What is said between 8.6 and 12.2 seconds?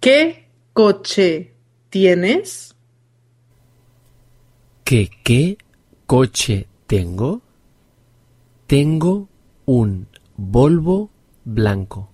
Tengo un Volvo blanco.